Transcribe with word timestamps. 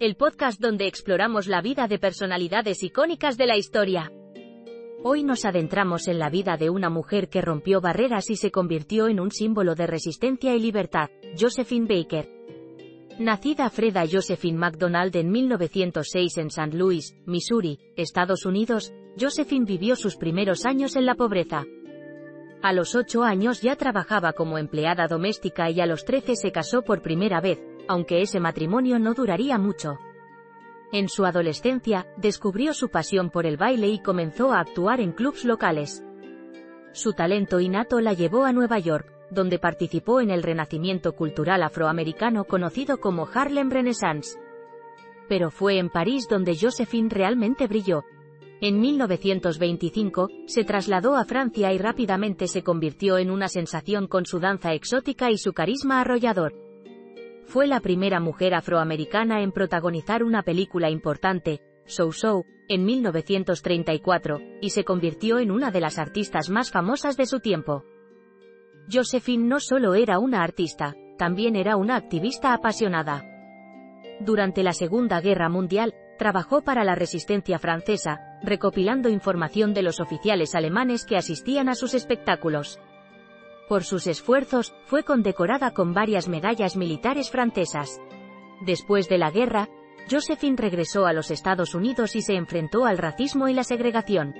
el 0.00 0.16
podcast 0.16 0.58
donde 0.58 0.86
exploramos 0.86 1.46
la 1.46 1.60
vida 1.60 1.86
de 1.86 1.98
personalidades 1.98 2.82
icónicas 2.82 3.36
de 3.36 3.44
la 3.44 3.58
historia. 3.58 4.10
Hoy 5.04 5.22
nos 5.22 5.44
adentramos 5.44 6.08
en 6.08 6.18
la 6.18 6.30
vida 6.30 6.56
de 6.56 6.70
una 6.70 6.88
mujer 6.88 7.28
que 7.28 7.42
rompió 7.42 7.82
barreras 7.82 8.30
y 8.30 8.36
se 8.36 8.50
convirtió 8.50 9.08
en 9.08 9.20
un 9.20 9.30
símbolo 9.30 9.74
de 9.74 9.86
resistencia 9.86 10.56
y 10.56 10.58
libertad, 10.58 11.10
Josephine 11.38 11.86
Baker. 11.86 12.30
Nacida 13.18 13.68
Freda 13.68 14.04
Josephine 14.10 14.56
MacDonald 14.56 15.14
en 15.16 15.30
1906 15.30 16.38
en 16.38 16.46
St. 16.46 16.74
Louis, 16.78 17.14
Missouri, 17.26 17.78
Estados 17.94 18.46
Unidos, 18.46 18.94
Josephine 19.20 19.66
vivió 19.66 19.96
sus 19.96 20.16
primeros 20.16 20.64
años 20.64 20.96
en 20.96 21.04
la 21.04 21.14
pobreza. 21.14 21.66
A 22.62 22.72
los 22.72 22.94
8 22.94 23.22
años 23.22 23.60
ya 23.60 23.76
trabajaba 23.76 24.32
como 24.32 24.56
empleada 24.56 25.08
doméstica 25.08 25.68
y 25.68 25.82
a 25.82 25.86
los 25.86 26.06
13 26.06 26.36
se 26.36 26.52
casó 26.52 26.80
por 26.80 27.02
primera 27.02 27.42
vez, 27.42 27.58
aunque 27.90 28.22
ese 28.22 28.38
matrimonio 28.38 29.00
no 29.00 29.14
duraría 29.14 29.58
mucho. 29.58 29.98
En 30.92 31.08
su 31.08 31.24
adolescencia, 31.24 32.06
descubrió 32.16 32.72
su 32.72 32.88
pasión 32.88 33.30
por 33.30 33.46
el 33.46 33.56
baile 33.56 33.88
y 33.88 34.00
comenzó 34.00 34.52
a 34.52 34.60
actuar 34.60 35.00
en 35.00 35.10
clubs 35.10 35.44
locales. 35.44 36.04
Su 36.92 37.14
talento 37.14 37.58
innato 37.58 38.00
la 38.00 38.12
llevó 38.12 38.44
a 38.44 38.52
Nueva 38.52 38.78
York, 38.78 39.12
donde 39.32 39.58
participó 39.58 40.20
en 40.20 40.30
el 40.30 40.44
renacimiento 40.44 41.16
cultural 41.16 41.64
afroamericano 41.64 42.44
conocido 42.44 42.98
como 42.98 43.28
Harlem 43.34 43.70
Renaissance. 43.70 44.38
Pero 45.28 45.50
fue 45.50 45.78
en 45.78 45.90
París 45.90 46.28
donde 46.30 46.56
Josephine 46.56 47.08
realmente 47.10 47.66
brilló, 47.66 48.04
en 48.60 48.78
1925, 48.78 50.28
se 50.46 50.64
trasladó 50.64 51.16
a 51.16 51.24
Francia 51.24 51.72
y 51.72 51.78
rápidamente 51.78 52.46
se 52.46 52.62
convirtió 52.62 53.18
en 53.18 53.32
una 53.32 53.48
sensación 53.48 54.06
con 54.06 54.26
su 54.26 54.38
danza 54.38 54.74
exótica 54.74 55.32
y 55.32 55.38
su 55.38 55.54
carisma 55.54 56.00
arrollador. 56.02 56.69
Fue 57.50 57.66
la 57.66 57.80
primera 57.80 58.20
mujer 58.20 58.54
afroamericana 58.54 59.42
en 59.42 59.50
protagonizar 59.50 60.22
una 60.22 60.44
película 60.44 60.88
importante, 60.88 61.60
So 61.84 62.12
So, 62.12 62.44
en 62.68 62.84
1934, 62.84 64.38
y 64.60 64.70
se 64.70 64.84
convirtió 64.84 65.40
en 65.40 65.50
una 65.50 65.72
de 65.72 65.80
las 65.80 65.98
artistas 65.98 66.48
más 66.48 66.70
famosas 66.70 67.16
de 67.16 67.26
su 67.26 67.40
tiempo. 67.40 67.84
Josephine 68.88 69.48
no 69.48 69.58
solo 69.58 69.94
era 69.94 70.20
una 70.20 70.44
artista, 70.44 70.94
también 71.18 71.56
era 71.56 71.76
una 71.76 71.96
activista 71.96 72.54
apasionada. 72.54 73.24
Durante 74.20 74.62
la 74.62 74.72
Segunda 74.72 75.20
Guerra 75.20 75.48
Mundial, 75.48 75.92
trabajó 76.18 76.62
para 76.62 76.84
la 76.84 76.94
resistencia 76.94 77.58
francesa, 77.58 78.20
recopilando 78.44 79.08
información 79.08 79.74
de 79.74 79.82
los 79.82 79.98
oficiales 79.98 80.54
alemanes 80.54 81.04
que 81.04 81.16
asistían 81.16 81.68
a 81.68 81.74
sus 81.74 81.94
espectáculos. 81.94 82.78
Por 83.70 83.84
sus 83.84 84.08
esfuerzos, 84.08 84.74
fue 84.86 85.04
condecorada 85.04 85.72
con 85.72 85.94
varias 85.94 86.26
medallas 86.26 86.76
militares 86.76 87.30
francesas. 87.30 88.00
Después 88.62 89.08
de 89.08 89.16
la 89.16 89.30
guerra, 89.30 89.68
Josephine 90.10 90.56
regresó 90.56 91.06
a 91.06 91.12
los 91.12 91.30
Estados 91.30 91.76
Unidos 91.76 92.16
y 92.16 92.22
se 92.22 92.34
enfrentó 92.34 92.84
al 92.84 92.98
racismo 92.98 93.46
y 93.46 93.54
la 93.54 93.62
segregación. 93.62 94.34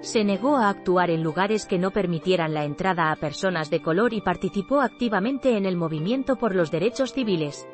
Se 0.00 0.24
negó 0.24 0.58
a 0.58 0.68
actuar 0.68 1.08
en 1.08 1.22
lugares 1.22 1.64
que 1.64 1.78
no 1.78 1.90
permitieran 1.90 2.52
la 2.52 2.64
entrada 2.64 3.10
a 3.10 3.16
personas 3.16 3.70
de 3.70 3.80
color 3.80 4.12
y 4.12 4.20
participó 4.20 4.82
activamente 4.82 5.56
en 5.56 5.64
el 5.64 5.78
movimiento 5.78 6.36
por 6.36 6.54
los 6.54 6.70
derechos 6.70 7.14
civiles. 7.14 7.66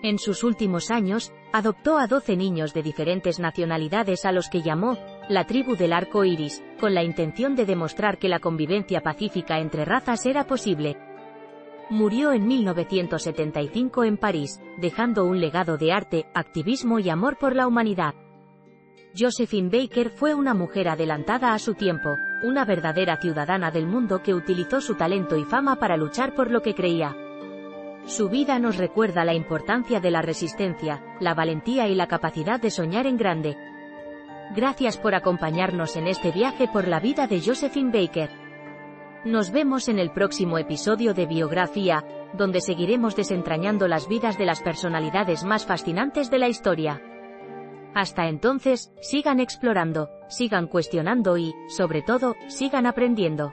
En 0.00 0.18
sus 0.18 0.44
últimos 0.44 0.92
años, 0.92 1.32
adoptó 1.52 1.98
a 1.98 2.06
12 2.06 2.36
niños 2.36 2.72
de 2.72 2.84
diferentes 2.84 3.40
nacionalidades 3.40 4.24
a 4.24 4.30
los 4.30 4.48
que 4.48 4.62
llamó 4.62 4.96
la 5.28 5.44
tribu 5.44 5.74
del 5.74 5.92
arco 5.92 6.24
iris, 6.24 6.62
con 6.78 6.94
la 6.94 7.02
intención 7.02 7.56
de 7.56 7.66
demostrar 7.66 8.18
que 8.18 8.28
la 8.28 8.38
convivencia 8.38 9.00
pacífica 9.00 9.58
entre 9.58 9.84
razas 9.84 10.24
era 10.24 10.46
posible. 10.46 10.96
Murió 11.90 12.32
en 12.32 12.46
1975 12.46 14.04
en 14.04 14.18
París, 14.18 14.60
dejando 14.76 15.24
un 15.24 15.40
legado 15.40 15.78
de 15.78 15.90
arte, 15.90 16.26
activismo 16.32 17.00
y 17.00 17.08
amor 17.08 17.36
por 17.36 17.56
la 17.56 17.66
humanidad. 17.66 18.14
Josephine 19.18 19.70
Baker 19.70 20.10
fue 20.10 20.32
una 20.32 20.54
mujer 20.54 20.88
adelantada 20.88 21.54
a 21.54 21.58
su 21.58 21.74
tiempo, 21.74 22.10
una 22.44 22.64
verdadera 22.64 23.16
ciudadana 23.16 23.72
del 23.72 23.86
mundo 23.86 24.22
que 24.22 24.34
utilizó 24.34 24.80
su 24.80 24.94
talento 24.94 25.36
y 25.36 25.44
fama 25.44 25.76
para 25.76 25.96
luchar 25.96 26.34
por 26.36 26.52
lo 26.52 26.62
que 26.62 26.74
creía. 26.74 27.16
Su 28.08 28.30
vida 28.30 28.58
nos 28.58 28.78
recuerda 28.78 29.26
la 29.26 29.34
importancia 29.34 30.00
de 30.00 30.10
la 30.10 30.22
resistencia, 30.22 31.04
la 31.20 31.34
valentía 31.34 31.88
y 31.88 31.94
la 31.94 32.06
capacidad 32.06 32.58
de 32.58 32.70
soñar 32.70 33.06
en 33.06 33.18
grande. 33.18 33.54
Gracias 34.56 34.96
por 34.96 35.14
acompañarnos 35.14 35.94
en 35.94 36.06
este 36.06 36.32
viaje 36.32 36.68
por 36.72 36.88
la 36.88 37.00
vida 37.00 37.26
de 37.26 37.42
Josephine 37.42 37.92
Baker. 37.92 38.30
Nos 39.26 39.50
vemos 39.50 39.90
en 39.90 39.98
el 39.98 40.10
próximo 40.10 40.56
episodio 40.56 41.12
de 41.12 41.26
Biografía, 41.26 42.02
donde 42.32 42.62
seguiremos 42.62 43.14
desentrañando 43.14 43.86
las 43.88 44.08
vidas 44.08 44.38
de 44.38 44.46
las 44.46 44.62
personalidades 44.62 45.44
más 45.44 45.66
fascinantes 45.66 46.30
de 46.30 46.38
la 46.38 46.48
historia. 46.48 47.02
Hasta 47.94 48.26
entonces, 48.28 48.90
sigan 49.02 49.38
explorando, 49.38 50.08
sigan 50.28 50.66
cuestionando 50.66 51.36
y, 51.36 51.54
sobre 51.68 52.00
todo, 52.00 52.36
sigan 52.46 52.86
aprendiendo. 52.86 53.52